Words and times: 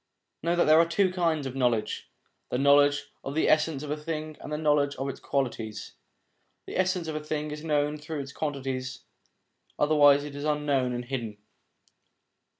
Know 0.41 0.55
that 0.55 0.63
there 0.65 0.79
are 0.79 0.87
two 0.87 1.11
kinds 1.13 1.45
of 1.45 1.55
knowledge: 1.55 2.09
the 2.49 2.57
knowledge 2.57 3.11
of 3.23 3.35
the 3.35 3.47
essence 3.47 3.83
of 3.83 3.91
a 3.91 3.95
thing, 3.95 4.35
and 4.41 4.51
the 4.51 4.57
knowledge' 4.57 4.95
of 4.95 5.07
its 5.07 5.19
qualities. 5.19 5.93
The 6.65 6.75
essence 6.75 7.07
of 7.07 7.15
a 7.15 7.23
thing 7.23 7.51
is 7.51 7.63
known 7.63 7.99
through 7.99 8.21
its 8.21 8.33
qualities, 8.33 9.03
otherwise 9.77 10.23
it 10.23 10.33
is 10.35 10.43
unknown 10.43 10.93
and 10.93 11.05
hidden. 11.05 11.37